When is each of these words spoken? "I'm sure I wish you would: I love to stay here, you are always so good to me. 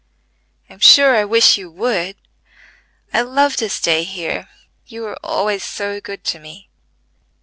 "I'm 0.67 0.79
sure 0.79 1.15
I 1.15 1.25
wish 1.25 1.59
you 1.59 1.69
would: 1.69 2.15
I 3.13 3.21
love 3.21 3.55
to 3.57 3.69
stay 3.69 4.03
here, 4.03 4.49
you 4.87 5.05
are 5.05 5.17
always 5.23 5.63
so 5.63 6.01
good 6.01 6.23
to 6.23 6.39
me. 6.39 6.69